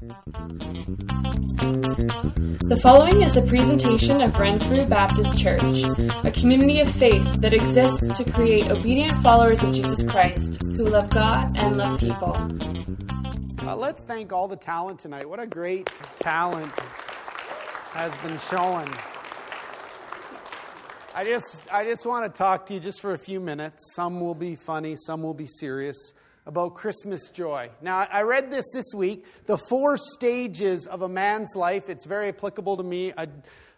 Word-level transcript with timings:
The 0.00 0.16
following 2.82 3.20
is 3.20 3.36
a 3.36 3.42
presentation 3.42 4.22
of 4.22 4.34
Renfrew 4.38 4.86
Baptist 4.86 5.36
Church, 5.36 5.60
a 6.24 6.30
community 6.30 6.80
of 6.80 6.90
faith 6.90 7.22
that 7.42 7.52
exists 7.52 8.16
to 8.16 8.24
create 8.32 8.70
obedient 8.70 9.12
followers 9.22 9.62
of 9.62 9.74
Jesus 9.74 10.02
Christ 10.10 10.62
who 10.62 10.84
love 10.84 11.10
God 11.10 11.48
and 11.54 11.76
love 11.76 12.00
people. 12.00 12.34
Uh, 13.58 13.76
let's 13.76 14.02
thank 14.02 14.32
all 14.32 14.48
the 14.48 14.56
talent 14.56 15.00
tonight. 15.00 15.28
What 15.28 15.38
a 15.38 15.46
great 15.46 15.90
talent 16.16 16.72
has 17.90 18.16
been 18.22 18.38
shown. 18.38 18.90
I 21.14 21.24
just, 21.26 21.70
I 21.70 21.84
just 21.84 22.06
want 22.06 22.24
to 22.24 22.30
talk 22.38 22.64
to 22.66 22.74
you 22.74 22.80
just 22.80 23.02
for 23.02 23.12
a 23.12 23.18
few 23.18 23.38
minutes. 23.38 23.92
Some 23.94 24.18
will 24.18 24.34
be 24.34 24.56
funny, 24.56 24.96
some 24.96 25.22
will 25.22 25.34
be 25.34 25.46
serious 25.46 26.14
about 26.46 26.74
Christmas 26.74 27.28
joy. 27.30 27.70
Now, 27.82 28.06
I 28.12 28.22
read 28.22 28.50
this 28.50 28.64
this 28.72 28.92
week, 28.94 29.24
the 29.46 29.58
four 29.58 29.96
stages 29.96 30.86
of 30.86 31.02
a 31.02 31.08
man's 31.08 31.54
life. 31.54 31.88
It's 31.88 32.06
very 32.06 32.28
applicable 32.28 32.76
to 32.76 32.82
me. 32.82 33.12
I, 33.16 33.26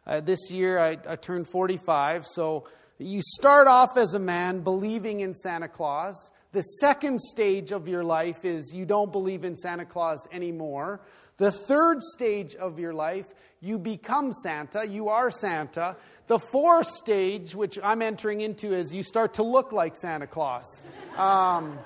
uh, 0.07 0.21
this 0.21 0.51
year, 0.51 0.79
I, 0.79 0.99
I 1.07 1.17
turned 1.17 1.49
45. 1.49 2.27
So 2.27 2.65
you 2.99 3.21
start 3.23 3.67
off 3.67 3.97
as 3.97 4.15
a 4.15 4.19
man 4.19 4.61
believing 4.61 5.21
in 5.21 5.35
Santa 5.35 5.69
Claus. 5.69 6.31
The 6.53 6.63
second 6.63 7.21
stage 7.21 7.73
of 7.73 7.89
your 7.89 8.05
life 8.05 8.45
is 8.45 8.73
you 8.75 8.85
don't 8.85 9.11
believe 9.11 9.45
in 9.45 9.57
Santa 9.57 9.87
Claus 9.87 10.27
anymore. 10.33 11.01
The 11.39 11.51
third 11.51 12.03
stage 12.03 12.55
of 12.55 12.79
your 12.79 12.93
life, 12.93 13.27
you 13.61 13.79
become 13.79 14.33
Santa. 14.33 14.87
You 14.87 15.09
are 15.09 15.31
Santa. 15.31 15.97
The 16.27 16.39
fourth 16.39 16.89
stage, 16.89 17.55
which 17.55 17.79
I'm 17.83 18.03
entering 18.03 18.43
into, 18.43 18.75
is 18.75 18.95
you 18.95 19.03
start 19.03 19.35
to 19.35 19.43
look 19.43 19.73
like 19.73 19.97
Santa 19.97 20.27
Claus. 20.27 20.83
Um, 21.17 21.79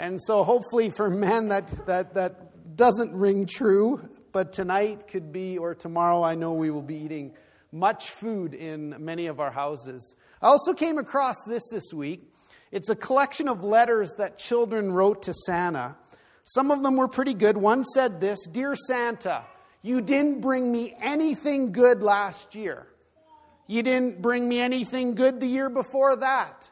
and 0.00 0.18
so 0.20 0.42
hopefully 0.44 0.88
for 0.88 1.10
men 1.10 1.48
that, 1.48 1.86
that, 1.86 2.14
that 2.14 2.76
doesn't 2.76 3.12
ring 3.12 3.44
true, 3.44 4.08
but 4.32 4.50
tonight 4.50 5.06
could 5.08 5.30
be, 5.30 5.58
or 5.58 5.74
tomorrow 5.74 6.22
I 6.22 6.34
know 6.34 6.54
we 6.54 6.70
will 6.70 6.80
be 6.80 6.96
eating 6.96 7.34
much 7.70 8.08
food 8.08 8.54
in 8.54 8.96
many 8.98 9.26
of 9.26 9.40
our 9.40 9.50
houses. 9.50 10.16
I 10.40 10.46
also 10.46 10.72
came 10.72 10.96
across 10.96 11.36
this 11.46 11.62
this 11.70 11.92
week. 11.92 12.32
It's 12.72 12.88
a 12.88 12.96
collection 12.96 13.46
of 13.46 13.62
letters 13.62 14.14
that 14.16 14.38
children 14.38 14.90
wrote 14.90 15.22
to 15.24 15.34
Santa. 15.34 15.96
Some 16.44 16.70
of 16.70 16.82
them 16.82 16.96
were 16.96 17.08
pretty 17.08 17.34
good. 17.34 17.58
One 17.58 17.84
said 17.84 18.22
this 18.22 18.46
Dear 18.46 18.74
Santa, 18.74 19.44
you 19.82 20.00
didn't 20.00 20.40
bring 20.40 20.72
me 20.72 20.96
anything 20.98 21.72
good 21.72 22.02
last 22.02 22.54
year. 22.54 22.86
You 23.66 23.82
didn't 23.82 24.22
bring 24.22 24.48
me 24.48 24.60
anything 24.60 25.14
good 25.14 25.40
the 25.40 25.46
year 25.46 25.68
before 25.68 26.16
that. 26.16 26.69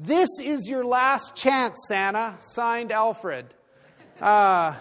This 0.00 0.28
is 0.40 0.68
your 0.68 0.84
last 0.84 1.34
chance, 1.34 1.86
Santa. 1.88 2.36
Signed, 2.38 2.92
Alfred. 2.92 3.52
Uh, 4.20 4.76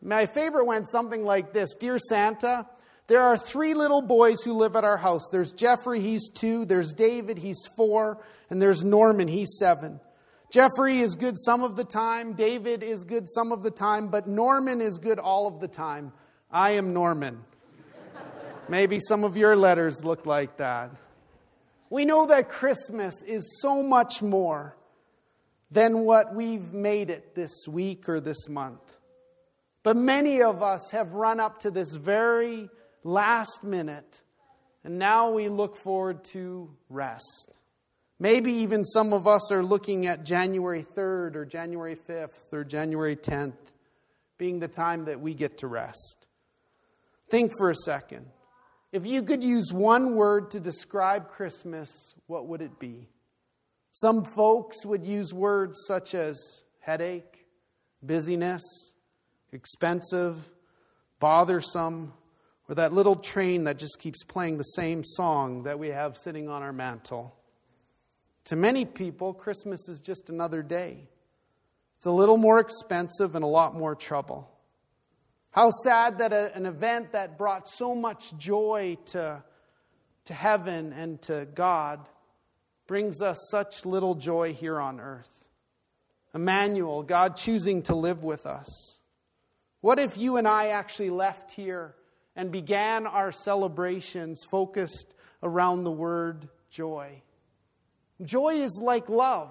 my 0.00 0.26
favorite 0.26 0.66
went 0.66 0.88
something 0.88 1.24
like 1.24 1.52
this 1.52 1.74
Dear 1.74 1.98
Santa, 1.98 2.66
there 3.08 3.22
are 3.22 3.36
three 3.36 3.74
little 3.74 4.02
boys 4.02 4.42
who 4.44 4.52
live 4.52 4.76
at 4.76 4.84
our 4.84 4.96
house. 4.96 5.28
There's 5.32 5.52
Jeffrey, 5.52 6.00
he's 6.00 6.30
two. 6.30 6.64
There's 6.64 6.92
David, 6.92 7.38
he's 7.38 7.58
four. 7.76 8.24
And 8.50 8.62
there's 8.62 8.84
Norman, 8.84 9.26
he's 9.26 9.56
seven. 9.58 9.98
Jeffrey 10.52 11.00
is 11.00 11.16
good 11.16 11.36
some 11.36 11.64
of 11.64 11.74
the 11.74 11.84
time. 11.84 12.34
David 12.34 12.84
is 12.84 13.02
good 13.02 13.28
some 13.28 13.50
of 13.50 13.64
the 13.64 13.70
time. 13.70 14.08
But 14.08 14.28
Norman 14.28 14.80
is 14.80 14.98
good 14.98 15.18
all 15.18 15.48
of 15.48 15.58
the 15.58 15.66
time. 15.66 16.12
I 16.52 16.72
am 16.72 16.92
Norman. 16.92 17.40
Maybe 18.68 19.00
some 19.00 19.24
of 19.24 19.36
your 19.36 19.56
letters 19.56 20.04
look 20.04 20.24
like 20.24 20.58
that. 20.58 20.92
We 21.92 22.06
know 22.06 22.24
that 22.24 22.48
Christmas 22.48 23.22
is 23.22 23.60
so 23.60 23.82
much 23.82 24.22
more 24.22 24.74
than 25.70 26.06
what 26.06 26.34
we've 26.34 26.72
made 26.72 27.10
it 27.10 27.34
this 27.34 27.68
week 27.68 28.08
or 28.08 28.18
this 28.18 28.48
month. 28.48 28.80
But 29.82 29.98
many 29.98 30.40
of 30.40 30.62
us 30.62 30.90
have 30.92 31.12
run 31.12 31.38
up 31.38 31.58
to 31.60 31.70
this 31.70 31.94
very 31.94 32.70
last 33.04 33.62
minute, 33.62 34.22
and 34.84 34.98
now 34.98 35.32
we 35.32 35.50
look 35.50 35.76
forward 35.76 36.24
to 36.32 36.70
rest. 36.88 37.58
Maybe 38.18 38.52
even 38.54 38.84
some 38.84 39.12
of 39.12 39.26
us 39.26 39.52
are 39.52 39.62
looking 39.62 40.06
at 40.06 40.24
January 40.24 40.86
3rd 40.96 41.36
or 41.36 41.44
January 41.44 41.96
5th 41.96 42.54
or 42.54 42.64
January 42.64 43.16
10th 43.16 43.52
being 44.38 44.60
the 44.60 44.66
time 44.66 45.04
that 45.04 45.20
we 45.20 45.34
get 45.34 45.58
to 45.58 45.66
rest. 45.66 46.26
Think 47.28 47.52
for 47.58 47.68
a 47.68 47.74
second. 47.74 48.24
If 48.92 49.06
you 49.06 49.22
could 49.22 49.42
use 49.42 49.72
one 49.72 50.14
word 50.14 50.50
to 50.50 50.60
describe 50.60 51.30
Christmas, 51.30 52.14
what 52.26 52.46
would 52.48 52.60
it 52.60 52.78
be? 52.78 53.08
Some 53.90 54.22
folks 54.22 54.84
would 54.84 55.06
use 55.06 55.32
words 55.32 55.84
such 55.86 56.14
as 56.14 56.64
headache, 56.78 57.46
busyness, 58.02 58.62
expensive, 59.50 60.36
bothersome, 61.20 62.12
or 62.68 62.74
that 62.74 62.92
little 62.92 63.16
train 63.16 63.64
that 63.64 63.78
just 63.78 63.98
keeps 63.98 64.24
playing 64.24 64.58
the 64.58 64.64
same 64.64 65.02
song 65.02 65.62
that 65.62 65.78
we 65.78 65.88
have 65.88 66.18
sitting 66.18 66.50
on 66.50 66.62
our 66.62 66.72
mantle. 66.72 67.34
To 68.46 68.56
many 68.56 68.84
people, 68.84 69.32
Christmas 69.32 69.88
is 69.88 70.00
just 70.00 70.28
another 70.28 70.62
day. 70.62 71.08
It's 71.96 72.06
a 72.06 72.10
little 72.10 72.36
more 72.36 72.60
expensive 72.60 73.36
and 73.36 73.44
a 73.44 73.48
lot 73.48 73.74
more 73.74 73.94
trouble. 73.94 74.51
How 75.52 75.70
sad 75.70 76.18
that 76.18 76.32
a, 76.32 76.54
an 76.54 76.66
event 76.66 77.12
that 77.12 77.38
brought 77.38 77.68
so 77.68 77.94
much 77.94 78.36
joy 78.38 78.96
to, 79.06 79.44
to 80.24 80.34
heaven 80.34 80.92
and 80.94 81.20
to 81.22 81.46
God 81.54 82.00
brings 82.86 83.22
us 83.22 83.38
such 83.50 83.84
little 83.86 84.14
joy 84.14 84.54
here 84.54 84.80
on 84.80 84.98
earth. 84.98 85.30
Emmanuel, 86.34 87.02
God 87.02 87.36
choosing 87.36 87.82
to 87.82 87.94
live 87.94 88.22
with 88.22 88.46
us. 88.46 88.96
What 89.82 89.98
if 89.98 90.16
you 90.16 90.38
and 90.38 90.48
I 90.48 90.68
actually 90.68 91.10
left 91.10 91.52
here 91.52 91.94
and 92.34 92.50
began 92.50 93.06
our 93.06 93.30
celebrations 93.30 94.44
focused 94.44 95.14
around 95.42 95.84
the 95.84 95.90
word 95.90 96.48
joy? 96.70 97.20
Joy 98.22 98.62
is 98.62 98.78
like 98.82 99.10
love. 99.10 99.50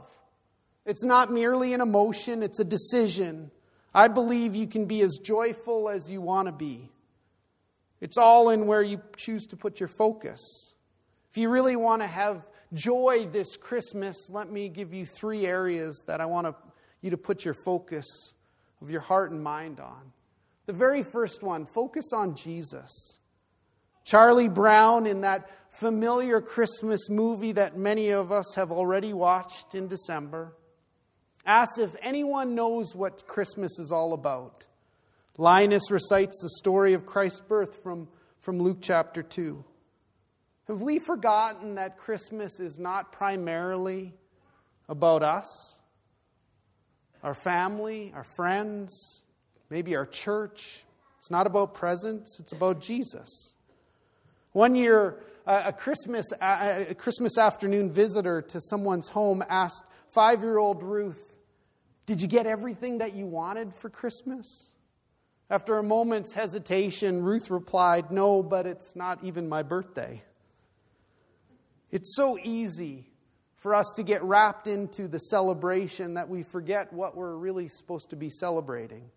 It's 0.84 1.04
not 1.04 1.32
merely 1.32 1.74
an 1.74 1.82
emotion, 1.82 2.42
it's 2.42 2.60
a 2.60 2.66
decision. 2.66 3.52
I 3.94 4.08
believe 4.08 4.56
you 4.56 4.68
can 4.68 4.86
be 4.86 5.02
as 5.02 5.20
joyful 5.22 5.90
as 5.90 6.10
you 6.10 6.22
want 6.22 6.48
to 6.48 6.52
be. 6.52 6.90
It's 8.00 8.18
all 8.18 8.50
in 8.50 8.66
where 8.66 8.82
you 8.82 9.02
choose 9.18 9.46
to 9.48 9.58
put 9.58 9.80
your 9.80 9.90
focus. 9.90 10.74
If 11.30 11.38
you 11.38 11.50
really 11.50 11.76
want 11.76 12.02
to 12.02 12.08
have 12.08 12.46
joy 12.74 13.28
this 13.32 13.58
Christmas, 13.58 14.30
let 14.30 14.50
me 14.52 14.70
give 14.70 14.94
you 14.94 15.06
three 15.06 15.46
areas 15.46 16.04
that 16.08 16.22
I 16.22 16.26
want 16.26 16.56
you 17.02 17.12
to 17.12 17.18
put 17.18 17.46
your 17.46 17.54
focus 17.66 18.34
of 18.82 18.90
your 18.90 19.02
heart 19.02 19.32
and 19.32 19.44
mind 19.44 19.80
on. 19.80 20.12
The 20.66 20.74
very 20.74 21.04
first 21.04 21.44
one, 21.44 21.66
focus 21.66 22.12
on 22.14 22.36
Jesus. 22.36 23.20
Charlie 24.04 24.50
Brown, 24.50 25.06
in 25.06 25.22
that 25.22 25.50
familiar 25.70 26.42
Christmas 26.42 27.10
movie 27.10 27.52
that 27.54 27.78
many 27.78 28.12
of 28.12 28.32
us 28.32 28.56
have 28.56 28.72
already 28.72 29.14
watched 29.14 29.76
in 29.76 29.88
December, 29.88 30.54
asks 31.46 31.78
if 31.78 31.96
anyone 32.02 32.56
knows 32.56 32.96
what 32.96 33.28
Christmas 33.28 33.80
is 33.80 33.92
all 33.92 34.14
about. 34.14 34.66
Linus 35.38 35.90
recites 35.90 36.40
the 36.42 36.50
story 36.58 36.94
of 36.94 37.06
Christ's 37.06 37.42
birth 37.42 37.82
from, 37.82 38.08
from 38.42 38.60
Luke 38.60 38.80
chapter 38.82 39.24
2. 39.24 39.64
Have 40.68 40.82
we 40.82 41.00
forgotten 41.00 41.76
that 41.76 41.98
Christmas 41.98 42.60
is 42.60 42.78
not 42.78 43.12
primarily 43.12 44.14
about 44.88 45.24
us, 45.24 45.80
our 47.24 47.34
family, 47.34 48.12
our 48.16 48.24
friends, 48.36 49.24
maybe 49.70 49.96
our 49.96 50.06
church? 50.06 50.84
It's 51.18 51.32
not 51.32 51.48
about 51.48 51.74
presents, 51.74 52.40
it's 52.40 52.52
about 52.52 52.82
Jesus. 52.82 53.56
One 54.54 54.76
year, 54.76 55.18
a 55.46 55.74
Christmas, 55.74 56.26
a 56.42 56.94
Christmas 56.98 57.38
afternoon 57.38 57.92
visitor 57.92 58.42
to 58.42 58.62
someone's 58.62 59.10
home 59.10 59.44
asked 59.50 59.86
five 60.10 60.42
year 60.42 60.58
old 60.58 60.84
Ruth 60.84 61.31
did 62.12 62.22
you 62.22 62.28
get 62.28 62.46
everything 62.46 62.98
that 62.98 63.14
you 63.14 63.26
wanted 63.26 63.74
for 63.76 63.90
Christmas? 63.90 64.76
After 65.50 65.78
a 65.78 65.84
moment's 65.84 66.34
hesitation, 66.34 67.24
Ruth 67.24 67.50
replied, 67.50 68.12
No, 68.12 68.44
but 68.44 68.66
it's 68.66 68.98
not 68.98 69.24
even 69.24 69.48
my 69.48 69.64
birthday. 69.64 70.22
It's 71.90 72.14
so 72.18 72.38
easy 72.38 73.10
for 73.56 73.74
us 73.74 73.94
to 73.96 74.04
get 74.04 74.22
wrapped 74.24 74.68
into 74.68 75.08
the 75.08 75.20
celebration 75.20 76.16
that 76.16 76.28
we 76.28 76.44
forget 76.44 76.92
what 76.92 77.16
we're 77.16 77.38
really 77.38 77.70
supposed 77.70 78.10
to 78.10 78.18
be 78.18 78.30
celebrating. 78.30 79.10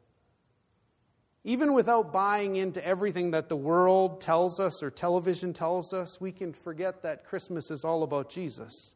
Even 1.43 1.75
without 1.75 2.13
buying 2.13 2.55
into 2.55 2.87
everything 2.87 3.33
that 3.33 3.49
the 3.49 3.57
world 3.57 4.21
tells 4.21 4.61
us 4.61 4.85
or 4.85 4.91
television 4.93 5.53
tells 5.53 5.93
us, 5.93 6.21
we 6.21 6.31
can 6.31 6.53
forget 6.53 7.03
that 7.03 7.25
Christmas 7.25 7.73
is 7.73 7.83
all 7.83 8.05
about 8.05 8.31
Jesus. 8.31 8.95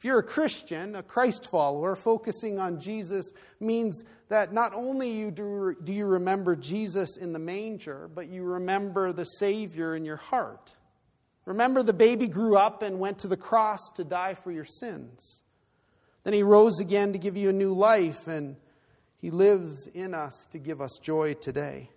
If 0.00 0.06
you're 0.06 0.20
a 0.20 0.22
Christian, 0.22 0.94
a 0.96 1.02
Christ 1.02 1.50
follower, 1.50 1.94
focusing 1.94 2.58
on 2.58 2.80
Jesus 2.80 3.34
means 3.60 4.02
that 4.30 4.50
not 4.50 4.72
only 4.72 5.10
you 5.10 5.30
do, 5.30 5.76
do 5.84 5.92
you 5.92 6.06
remember 6.06 6.56
Jesus 6.56 7.18
in 7.18 7.34
the 7.34 7.38
manger, 7.38 8.08
but 8.14 8.30
you 8.30 8.42
remember 8.42 9.12
the 9.12 9.26
Savior 9.26 9.94
in 9.94 10.06
your 10.06 10.16
heart. 10.16 10.74
Remember, 11.44 11.82
the 11.82 11.92
baby 11.92 12.28
grew 12.28 12.56
up 12.56 12.80
and 12.80 12.98
went 12.98 13.18
to 13.18 13.28
the 13.28 13.36
cross 13.36 13.90
to 13.96 14.04
die 14.04 14.32
for 14.32 14.50
your 14.50 14.64
sins. 14.64 15.42
Then 16.24 16.32
he 16.32 16.42
rose 16.42 16.80
again 16.80 17.12
to 17.12 17.18
give 17.18 17.36
you 17.36 17.50
a 17.50 17.52
new 17.52 17.74
life, 17.74 18.26
and 18.26 18.56
he 19.18 19.30
lives 19.30 19.86
in 19.92 20.14
us 20.14 20.46
to 20.52 20.58
give 20.58 20.80
us 20.80 20.98
joy 21.02 21.34
today. 21.34 21.90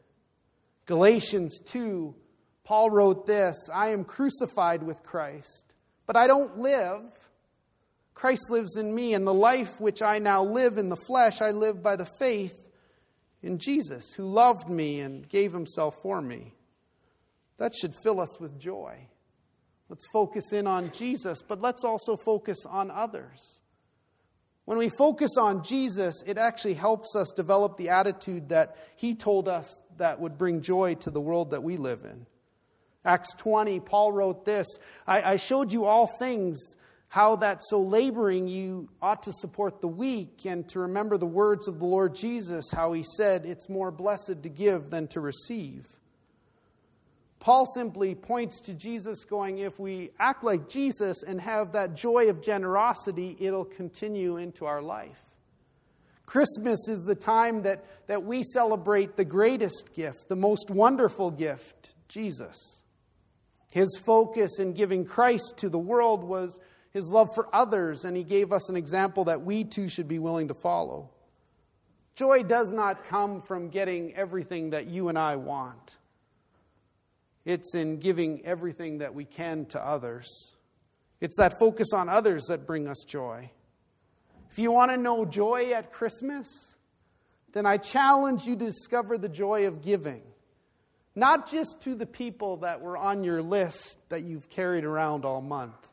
Galatians 0.87 1.57
2, 1.67 2.13
Paul 2.65 2.89
wrote 2.89 3.25
this 3.25 3.69
I 3.73 3.91
am 3.91 4.03
crucified 4.03 4.83
with 4.83 5.03
Christ, 5.03 5.73
but 6.05 6.17
I 6.17 6.27
don't 6.27 6.57
live. 6.57 6.99
Christ 8.13 8.49
lives 8.49 8.77
in 8.77 8.93
me, 8.93 9.13
and 9.13 9.25
the 9.25 9.33
life 9.33 9.79
which 9.79 10.01
I 10.01 10.19
now 10.19 10.43
live 10.43 10.77
in 10.77 10.89
the 10.89 10.95
flesh, 10.95 11.41
I 11.41 11.51
live 11.51 11.81
by 11.81 11.95
the 11.95 12.05
faith 12.05 12.55
in 13.41 13.57
Jesus, 13.57 14.13
who 14.13 14.25
loved 14.25 14.69
me 14.69 15.01
and 15.01 15.27
gave 15.27 15.51
himself 15.51 15.95
for 16.01 16.21
me. 16.21 16.53
That 17.57 17.73
should 17.73 17.95
fill 18.03 18.19
us 18.19 18.39
with 18.39 18.59
joy. 18.59 19.07
Let's 19.89 20.07
focus 20.07 20.53
in 20.53 20.65
on 20.65 20.91
Jesus, 20.91 21.41
but 21.41 21.61
let's 21.61 21.83
also 21.83 22.17
focus 22.17 22.65
on 22.65 22.89
others. 22.89 23.61
When 24.65 24.77
we 24.77 24.89
focus 24.89 25.31
on 25.37 25.61
Jesus, 25.61 26.23
it 26.25 26.37
actually 26.37 26.75
helps 26.75 27.15
us 27.15 27.33
develop 27.35 27.75
the 27.75 27.89
attitude 27.89 28.49
that 28.49 28.77
he 28.95 29.13
told 29.13 29.49
us 29.49 29.77
that 29.97 30.19
would 30.19 30.37
bring 30.37 30.61
joy 30.61 30.95
to 30.95 31.11
the 31.11 31.19
world 31.19 31.51
that 31.51 31.63
we 31.63 31.77
live 31.77 32.05
in. 32.05 32.25
Acts 33.05 33.33
20, 33.37 33.81
Paul 33.81 34.13
wrote 34.13 34.45
this 34.45 34.67
I, 35.05 35.33
I 35.33 35.35
showed 35.35 35.73
you 35.73 35.85
all 35.85 36.07
things, 36.07 36.75
how 37.13 37.35
that 37.35 37.61
so 37.61 37.79
laboring 37.79 38.47
you 38.47 38.89
ought 38.99 39.21
to 39.21 39.31
support 39.33 39.81
the 39.81 39.87
weak, 39.87 40.47
and 40.47 40.67
to 40.67 40.79
remember 40.79 41.15
the 41.15 41.27
words 41.27 41.67
of 41.67 41.77
the 41.77 41.85
Lord 41.85 42.15
Jesus, 42.15 42.71
how 42.71 42.91
he 42.93 43.03
said, 43.17 43.45
It's 43.45 43.69
more 43.69 43.91
blessed 43.91 44.41
to 44.41 44.49
give 44.49 44.89
than 44.89 45.07
to 45.09 45.19
receive. 45.19 45.85
Paul 47.39 47.67
simply 47.67 48.15
points 48.15 48.61
to 48.61 48.73
Jesus, 48.73 49.25
going, 49.25 49.59
If 49.59 49.79
we 49.79 50.09
act 50.19 50.43
like 50.43 50.67
Jesus 50.67 51.21
and 51.21 51.39
have 51.39 51.73
that 51.73 51.93
joy 51.93 52.29
of 52.29 52.41
generosity, 52.41 53.37
it'll 53.39 53.63
continue 53.63 54.37
into 54.37 54.65
our 54.65 54.81
life. 54.81 55.21
Christmas 56.25 56.87
is 56.89 57.03
the 57.03 57.13
time 57.13 57.61
that, 57.61 57.85
that 58.07 58.23
we 58.23 58.41
celebrate 58.41 59.17
the 59.17 59.25
greatest 59.25 59.93
gift, 59.93 60.29
the 60.29 60.35
most 60.35 60.71
wonderful 60.71 61.29
gift, 61.29 61.93
Jesus. 62.07 62.57
His 63.69 63.99
focus 64.03 64.57
in 64.57 64.73
giving 64.73 65.05
Christ 65.05 65.57
to 65.57 65.69
the 65.69 65.77
world 65.77 66.23
was 66.23 66.59
his 66.93 67.09
love 67.09 67.33
for 67.33 67.47
others, 67.53 68.05
and 68.05 68.15
he 68.15 68.23
gave 68.23 68.51
us 68.51 68.69
an 68.69 68.75
example 68.75 69.25
that 69.25 69.41
we 69.41 69.63
too 69.63 69.87
should 69.87 70.07
be 70.07 70.19
willing 70.19 70.47
to 70.47 70.53
follow. 70.53 71.09
Joy 72.15 72.43
does 72.43 72.71
not 72.71 73.05
come 73.05 73.41
from 73.41 73.69
getting 73.69 74.15
everything 74.15 74.69
that 74.69 74.87
you 74.87 75.09
and 75.09 75.17
I 75.17 75.35
want. 75.35 75.97
It's 77.45 77.73
in 77.73 77.97
giving 77.97 78.45
everything 78.45 78.99
that 78.99 79.13
we 79.13 79.25
can 79.25 79.65
to 79.67 79.79
others. 79.79 80.53
It's 81.19 81.37
that 81.37 81.59
focus 81.59 81.91
on 81.93 82.09
others 82.09 82.45
that 82.45 82.67
bring 82.67 82.87
us 82.87 83.03
joy. 83.07 83.49
If 84.51 84.59
you 84.59 84.71
want 84.71 84.91
to 84.91 84.97
know 84.97 85.25
joy 85.25 85.71
at 85.71 85.91
Christmas, 85.91 86.75
then 87.53 87.65
I 87.65 87.77
challenge 87.77 88.45
you 88.45 88.55
to 88.55 88.65
discover 88.65 89.17
the 89.17 89.29
joy 89.29 89.65
of 89.65 89.81
giving. 89.81 90.21
Not 91.15 91.49
just 91.49 91.81
to 91.81 91.95
the 91.95 92.05
people 92.05 92.57
that 92.57 92.81
were 92.81 92.97
on 92.97 93.23
your 93.23 93.41
list 93.41 93.97
that 94.09 94.23
you've 94.23 94.49
carried 94.49 94.83
around 94.83 95.25
all 95.25 95.41
month. 95.41 95.92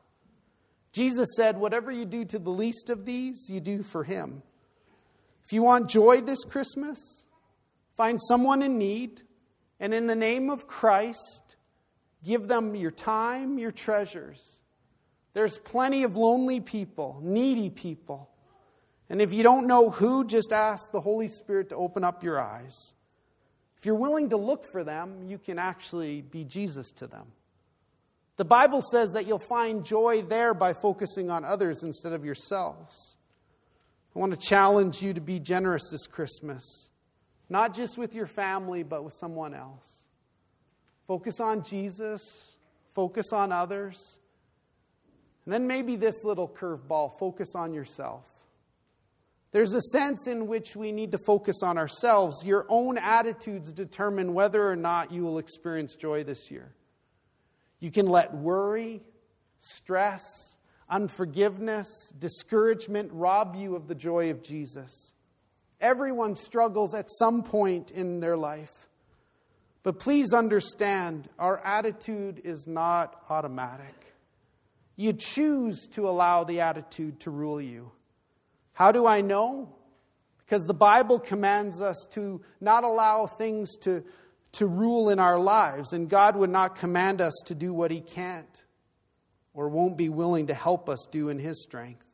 Jesus 0.92 1.28
said, 1.36 1.58
Whatever 1.58 1.90
you 1.90 2.04
do 2.04 2.24
to 2.26 2.38
the 2.38 2.50
least 2.50 2.90
of 2.90 3.04
these, 3.04 3.46
you 3.48 3.60
do 3.60 3.82
for 3.82 4.04
him. 4.04 4.42
If 5.44 5.52
you 5.52 5.62
want 5.62 5.88
joy 5.88 6.20
this 6.20 6.44
Christmas, 6.44 7.24
find 7.96 8.20
someone 8.20 8.62
in 8.62 8.78
need, 8.78 9.22
and 9.78 9.94
in 9.94 10.06
the 10.06 10.14
name 10.14 10.50
of 10.50 10.66
Christ, 10.66 11.56
give 12.24 12.48
them 12.48 12.74
your 12.74 12.90
time, 12.90 13.58
your 13.58 13.72
treasures. 13.72 14.60
There's 15.32 15.58
plenty 15.58 16.02
of 16.02 16.16
lonely 16.16 16.60
people, 16.60 17.20
needy 17.22 17.70
people. 17.70 18.28
And 19.08 19.20
if 19.20 19.32
you 19.32 19.42
don't 19.42 19.66
know 19.66 19.90
who, 19.90 20.24
just 20.24 20.52
ask 20.52 20.92
the 20.92 21.00
Holy 21.00 21.28
Spirit 21.28 21.70
to 21.70 21.76
open 21.76 22.04
up 22.04 22.22
your 22.22 22.40
eyes. 22.40 22.94
If 23.76 23.86
you're 23.86 23.96
willing 23.96 24.28
to 24.30 24.36
look 24.36 24.70
for 24.70 24.84
them, 24.84 25.24
you 25.26 25.38
can 25.38 25.58
actually 25.58 26.22
be 26.22 26.44
Jesus 26.44 26.90
to 26.92 27.06
them. 27.06 27.26
The 28.40 28.46
Bible 28.46 28.80
says 28.80 29.12
that 29.12 29.26
you'll 29.26 29.38
find 29.38 29.84
joy 29.84 30.22
there 30.22 30.54
by 30.54 30.72
focusing 30.72 31.28
on 31.28 31.44
others 31.44 31.82
instead 31.82 32.14
of 32.14 32.24
yourselves. 32.24 33.18
I 34.16 34.18
want 34.18 34.32
to 34.32 34.38
challenge 34.38 35.02
you 35.02 35.12
to 35.12 35.20
be 35.20 35.38
generous 35.38 35.90
this 35.90 36.06
Christmas, 36.06 36.88
not 37.50 37.74
just 37.74 37.98
with 37.98 38.14
your 38.14 38.26
family, 38.26 38.82
but 38.82 39.04
with 39.04 39.12
someone 39.12 39.52
else. 39.52 40.04
Focus 41.06 41.38
on 41.38 41.62
Jesus, 41.64 42.56
focus 42.94 43.30
on 43.34 43.52
others, 43.52 44.20
and 45.44 45.52
then 45.52 45.66
maybe 45.66 45.96
this 45.96 46.24
little 46.24 46.48
curveball 46.48 47.18
focus 47.18 47.52
on 47.54 47.74
yourself. 47.74 48.24
There's 49.52 49.74
a 49.74 49.82
sense 49.82 50.28
in 50.28 50.46
which 50.46 50.74
we 50.74 50.92
need 50.92 51.12
to 51.12 51.18
focus 51.18 51.62
on 51.62 51.76
ourselves. 51.76 52.42
Your 52.42 52.64
own 52.70 52.96
attitudes 52.96 53.70
determine 53.70 54.32
whether 54.32 54.66
or 54.66 54.76
not 54.76 55.12
you 55.12 55.24
will 55.24 55.36
experience 55.36 55.94
joy 55.94 56.24
this 56.24 56.50
year. 56.50 56.74
You 57.80 57.90
can 57.90 58.06
let 58.06 58.34
worry, 58.34 59.02
stress, 59.58 60.22
unforgiveness, 60.88 62.12
discouragement 62.18 63.10
rob 63.12 63.56
you 63.56 63.74
of 63.74 63.88
the 63.88 63.94
joy 63.94 64.30
of 64.30 64.42
Jesus. 64.42 65.14
Everyone 65.80 66.34
struggles 66.34 66.94
at 66.94 67.10
some 67.10 67.42
point 67.42 67.90
in 67.90 68.20
their 68.20 68.36
life. 68.36 68.72
But 69.82 69.98
please 69.98 70.34
understand, 70.34 71.28
our 71.38 71.58
attitude 71.64 72.42
is 72.44 72.66
not 72.66 73.22
automatic. 73.30 73.94
You 74.96 75.14
choose 75.14 75.88
to 75.92 76.06
allow 76.06 76.44
the 76.44 76.60
attitude 76.60 77.20
to 77.20 77.30
rule 77.30 77.62
you. 77.62 77.90
How 78.74 78.92
do 78.92 79.06
I 79.06 79.22
know? 79.22 79.74
Because 80.38 80.64
the 80.64 80.74
Bible 80.74 81.18
commands 81.18 81.80
us 81.80 82.06
to 82.10 82.42
not 82.60 82.84
allow 82.84 83.26
things 83.26 83.76
to, 83.78 84.04
to 84.52 84.66
rule 84.66 85.10
in 85.10 85.18
our 85.18 85.38
lives, 85.38 85.92
and 85.92 86.08
God 86.08 86.36
would 86.36 86.50
not 86.50 86.76
command 86.76 87.20
us 87.20 87.34
to 87.46 87.54
do 87.54 87.72
what 87.72 87.90
He 87.90 88.00
can't 88.00 88.62
or 89.54 89.68
won't 89.68 89.96
be 89.96 90.08
willing 90.08 90.48
to 90.48 90.54
help 90.54 90.88
us 90.88 91.06
do 91.10 91.28
in 91.28 91.38
His 91.38 91.62
strength. 91.62 92.04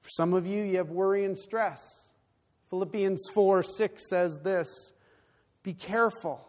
For 0.00 0.10
some 0.10 0.34
of 0.34 0.46
you, 0.46 0.62
you 0.62 0.78
have 0.78 0.90
worry 0.90 1.24
and 1.24 1.38
stress. 1.38 1.80
Philippians 2.70 3.28
4 3.34 3.62
6 3.62 4.08
says 4.08 4.38
this 4.40 4.92
Be 5.62 5.74
careful 5.74 6.46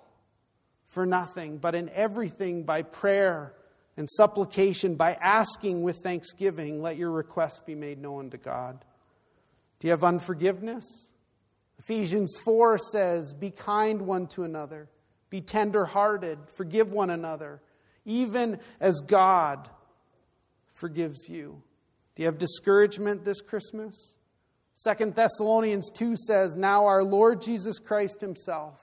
for 0.87 1.05
nothing, 1.05 1.57
but 1.57 1.75
in 1.75 1.89
everything 1.89 2.63
by 2.63 2.81
prayer 2.81 3.53
and 3.97 4.09
supplication, 4.09 4.95
by 4.95 5.13
asking 5.21 5.83
with 5.83 5.99
thanksgiving, 5.99 6.81
let 6.81 6.97
your 6.97 7.11
requests 7.11 7.59
be 7.59 7.75
made 7.75 8.01
known 8.01 8.29
to 8.31 8.37
God. 8.37 8.83
Do 9.79 9.87
you 9.87 9.91
have 9.91 10.03
unforgiveness? 10.03 11.12
Ephesians 11.79 12.37
4 12.43 12.77
says, 12.77 13.33
Be 13.33 13.51
kind 13.51 14.03
one 14.03 14.27
to 14.27 14.43
another, 14.43 14.89
be 15.29 15.41
tender 15.41 15.85
hearted, 15.85 16.39
forgive 16.55 16.91
one 16.91 17.09
another, 17.09 17.61
even 18.05 18.59
as 18.79 19.01
God 19.01 19.69
forgives 20.73 21.27
you. 21.29 21.61
Do 22.15 22.23
you 22.23 22.27
have 22.27 22.37
discouragement 22.37 23.25
this 23.25 23.41
Christmas? 23.41 24.17
Second 24.73 25.15
Thessalonians 25.15 25.89
2 25.91 26.15
says, 26.15 26.55
Now 26.55 26.85
our 26.85 27.03
Lord 27.03 27.41
Jesus 27.41 27.79
Christ 27.79 28.21
Himself 28.21 28.79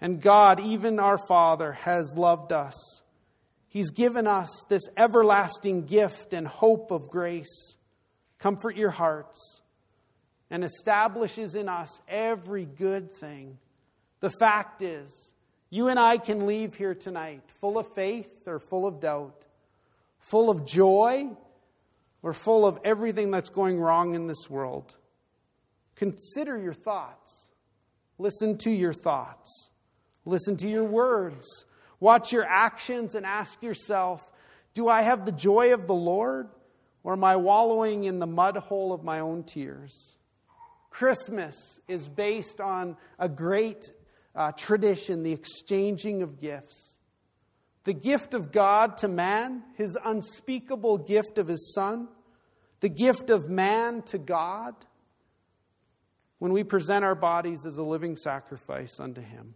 and 0.00 0.20
God, 0.20 0.60
even 0.60 0.98
our 0.98 1.18
Father, 1.18 1.72
has 1.72 2.14
loved 2.16 2.52
us. 2.52 3.02
He's 3.68 3.90
given 3.90 4.26
us 4.26 4.48
this 4.68 4.82
everlasting 4.96 5.86
gift 5.86 6.32
and 6.32 6.46
hope 6.46 6.90
of 6.90 7.08
grace. 7.10 7.76
Comfort 8.38 8.76
your 8.76 8.90
hearts 8.90 9.59
and 10.50 10.64
establishes 10.64 11.54
in 11.54 11.68
us 11.68 12.00
every 12.08 12.64
good 12.64 13.14
thing. 13.14 13.58
The 14.20 14.30
fact 14.30 14.82
is, 14.82 15.32
you 15.70 15.88
and 15.88 15.98
I 15.98 16.18
can 16.18 16.46
leave 16.46 16.74
here 16.74 16.94
tonight 16.94 17.42
full 17.60 17.78
of 17.78 17.94
faith 17.94 18.46
or 18.46 18.58
full 18.58 18.86
of 18.86 19.00
doubt, 19.00 19.44
full 20.18 20.50
of 20.50 20.66
joy 20.66 21.28
or 22.22 22.32
full 22.32 22.66
of 22.66 22.78
everything 22.84 23.30
that's 23.30 23.50
going 23.50 23.78
wrong 23.78 24.14
in 24.14 24.26
this 24.26 24.50
world. 24.50 24.96
Consider 25.94 26.58
your 26.58 26.74
thoughts. 26.74 27.48
Listen 28.18 28.58
to 28.58 28.70
your 28.70 28.92
thoughts. 28.92 29.70
Listen 30.24 30.56
to 30.56 30.68
your 30.68 30.84
words. 30.84 31.64
Watch 32.00 32.32
your 32.32 32.44
actions 32.44 33.14
and 33.14 33.24
ask 33.24 33.62
yourself 33.62 34.22
Do 34.74 34.88
I 34.88 35.02
have 35.02 35.24
the 35.24 35.32
joy 35.32 35.72
of 35.72 35.86
the 35.86 35.94
Lord, 35.94 36.48
or 37.04 37.12
am 37.12 37.24
I 37.24 37.36
wallowing 37.36 38.04
in 38.04 38.18
the 38.18 38.26
mud 38.26 38.56
hole 38.56 38.92
of 38.92 39.04
my 39.04 39.20
own 39.20 39.44
tears? 39.44 40.16
Christmas 40.90 41.80
is 41.88 42.08
based 42.08 42.60
on 42.60 42.96
a 43.18 43.28
great 43.28 43.92
uh, 44.34 44.52
tradition, 44.52 45.22
the 45.22 45.32
exchanging 45.32 46.22
of 46.22 46.38
gifts. 46.38 46.98
The 47.84 47.94
gift 47.94 48.34
of 48.34 48.52
God 48.52 48.98
to 48.98 49.08
man, 49.08 49.62
his 49.76 49.96
unspeakable 50.04 50.98
gift 50.98 51.38
of 51.38 51.48
his 51.48 51.72
Son, 51.74 52.08
the 52.80 52.88
gift 52.88 53.30
of 53.30 53.48
man 53.48 54.02
to 54.02 54.18
God, 54.18 54.74
when 56.38 56.52
we 56.52 56.64
present 56.64 57.04
our 57.04 57.14
bodies 57.14 57.64
as 57.66 57.78
a 57.78 57.82
living 57.82 58.16
sacrifice 58.16 58.98
unto 58.98 59.20
him. 59.20 59.54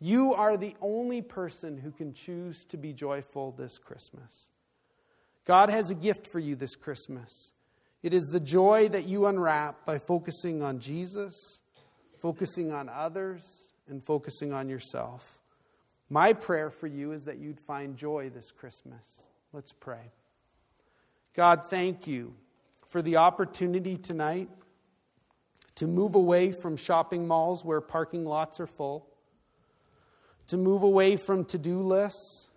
You 0.00 0.34
are 0.34 0.56
the 0.56 0.76
only 0.80 1.22
person 1.22 1.78
who 1.78 1.90
can 1.90 2.12
choose 2.12 2.64
to 2.66 2.76
be 2.76 2.92
joyful 2.92 3.52
this 3.52 3.78
Christmas. 3.78 4.52
God 5.44 5.70
has 5.70 5.90
a 5.90 5.94
gift 5.94 6.26
for 6.26 6.38
you 6.38 6.54
this 6.54 6.76
Christmas. 6.76 7.52
It 8.06 8.14
is 8.14 8.28
the 8.28 8.38
joy 8.38 8.88
that 8.90 9.08
you 9.08 9.26
unwrap 9.26 9.84
by 9.84 9.98
focusing 9.98 10.62
on 10.62 10.78
Jesus, 10.78 11.58
focusing 12.20 12.70
on 12.70 12.88
others, 12.88 13.42
and 13.88 14.00
focusing 14.00 14.52
on 14.52 14.68
yourself. 14.68 15.40
My 16.08 16.32
prayer 16.32 16.70
for 16.70 16.86
you 16.86 17.10
is 17.10 17.24
that 17.24 17.38
you'd 17.38 17.58
find 17.58 17.96
joy 17.96 18.30
this 18.32 18.52
Christmas. 18.52 19.22
Let's 19.52 19.72
pray. 19.72 20.12
God, 21.34 21.62
thank 21.68 22.06
you 22.06 22.32
for 22.90 23.02
the 23.02 23.16
opportunity 23.16 23.96
tonight 23.96 24.50
to 25.74 25.88
move 25.88 26.14
away 26.14 26.52
from 26.52 26.76
shopping 26.76 27.26
malls 27.26 27.64
where 27.64 27.80
parking 27.80 28.24
lots 28.24 28.60
are 28.60 28.68
full, 28.68 29.04
to 30.46 30.56
move 30.56 30.84
away 30.84 31.16
from 31.16 31.44
to 31.46 31.58
do 31.58 31.80
lists, 31.80 32.50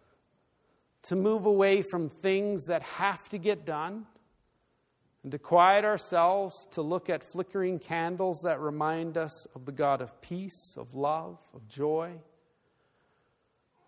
to 1.08 1.16
move 1.16 1.48
away 1.48 1.82
from 1.82 2.10
things 2.22 2.66
that 2.66 2.84
have 2.84 3.28
to 3.30 3.40
get 3.40 3.66
done, 3.66 4.06
and 5.24 5.32
to 5.32 5.40
quiet 5.40 5.84
ourselves 5.84 6.66
to 6.72 6.82
look 6.82 7.10
at 7.10 7.24
flickering 7.24 7.80
candles 7.80 8.42
that 8.42 8.60
remind 8.60 9.18
us 9.18 9.48
of 9.54 9.66
the 9.66 9.72
God 9.72 10.02
of 10.02 10.22
peace, 10.22 10.76
of 10.78 10.96
love, 10.96 11.38
of 11.54 11.68
joy, 11.68 12.14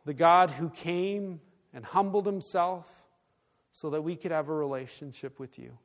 the 0.06 0.14
God 0.14 0.50
who 0.50 0.70
came 0.70 1.40
and 1.74 1.86
humbled 1.86 2.26
himself 2.26 2.88
so 3.72 3.90
that 3.92 4.02
we 4.02 4.16
could 4.16 4.32
have 4.32 4.50
a 4.50 4.54
relationship 4.54 5.40
with 5.40 5.58
you. 5.58 5.78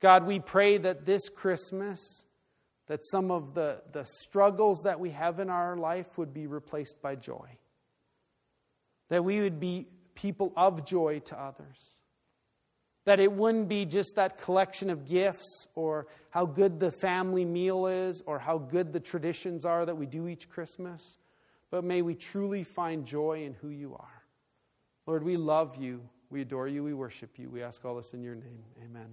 God, 0.00 0.26
we 0.26 0.40
pray 0.40 0.76
that 0.76 1.06
this 1.06 1.30
Christmas, 1.30 2.26
that 2.86 3.02
some 3.02 3.30
of 3.30 3.54
the, 3.54 3.80
the 3.92 4.04
struggles 4.04 4.82
that 4.82 5.00
we 5.00 5.10
have 5.10 5.40
in 5.40 5.48
our 5.48 5.76
life 5.76 6.18
would 6.18 6.34
be 6.34 6.46
replaced 6.46 7.00
by 7.00 7.16
joy. 7.16 7.48
That 9.08 9.24
we 9.24 9.40
would 9.40 9.58
be 9.58 9.86
people 10.14 10.52
of 10.54 10.84
joy 10.84 11.20
to 11.20 11.40
others. 11.40 11.98
That 13.06 13.20
it 13.20 13.32
wouldn't 13.32 13.68
be 13.68 13.84
just 13.84 14.16
that 14.16 14.36
collection 14.38 14.90
of 14.90 15.06
gifts 15.08 15.68
or 15.74 16.06
how 16.30 16.44
good 16.44 16.78
the 16.78 16.90
family 16.90 17.44
meal 17.44 17.86
is 17.86 18.22
or 18.26 18.38
how 18.38 18.58
good 18.58 18.92
the 18.92 19.00
traditions 19.00 19.64
are 19.64 19.86
that 19.86 19.96
we 19.96 20.06
do 20.06 20.28
each 20.28 20.48
Christmas, 20.50 21.16
but 21.70 21.84
may 21.84 22.02
we 22.02 22.14
truly 22.14 22.62
find 22.62 23.06
joy 23.06 23.44
in 23.44 23.54
who 23.54 23.70
you 23.70 23.94
are. 23.94 24.22
Lord, 25.06 25.22
we 25.22 25.36
love 25.36 25.76
you. 25.76 26.02
We 26.30 26.42
adore 26.42 26.68
you. 26.68 26.82
We 26.82 26.94
worship 26.94 27.38
you. 27.38 27.48
We 27.48 27.62
ask 27.62 27.84
all 27.84 27.96
this 27.96 28.12
in 28.12 28.22
your 28.22 28.34
name. 28.34 28.64
Amen. 28.84 29.08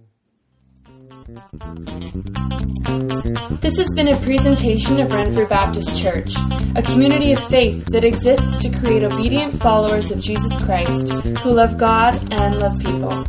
This 3.60 3.78
has 3.78 3.88
been 3.94 4.08
a 4.08 4.20
presentation 4.20 5.00
of 5.00 5.12
Renfrew 5.12 5.46
Baptist 5.48 5.98
Church, 5.98 6.34
a 6.76 6.82
community 6.82 7.32
of 7.32 7.40
faith 7.48 7.86
that 7.86 8.04
exists 8.04 8.58
to 8.58 8.70
create 8.70 9.02
obedient 9.02 9.60
followers 9.60 10.10
of 10.10 10.20
Jesus 10.20 10.54
Christ 10.64 11.10
who 11.40 11.54
love 11.54 11.78
God 11.78 12.14
and 12.30 12.58
love 12.58 12.78
people. 12.78 13.24